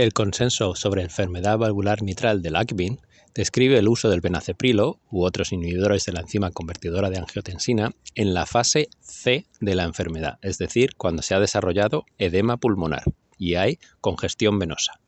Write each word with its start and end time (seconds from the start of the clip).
El 0.00 0.14
consenso 0.14 0.74
sobre 0.76 1.02
enfermedad 1.02 1.58
valvular 1.58 2.02
mitral 2.02 2.40
del 2.40 2.56
ACVIN 2.56 3.02
describe 3.34 3.76
el 3.76 3.86
uso 3.86 4.08
del 4.08 4.22
benaceprilo 4.22 4.98
u 5.10 5.24
otros 5.24 5.52
inhibidores 5.52 6.06
de 6.06 6.14
la 6.14 6.20
enzima 6.20 6.52
convertidora 6.52 7.10
de 7.10 7.18
angiotensina 7.18 7.92
en 8.14 8.32
la 8.32 8.46
fase 8.46 8.88
C 9.00 9.46
de 9.60 9.74
la 9.74 9.84
enfermedad, 9.84 10.38
es 10.40 10.56
decir, 10.56 10.94
cuando 10.96 11.20
se 11.20 11.34
ha 11.34 11.38
desarrollado 11.38 12.06
edema 12.16 12.56
pulmonar 12.56 13.02
y 13.36 13.56
hay 13.56 13.78
congestión 14.00 14.58
venosa. 14.58 15.00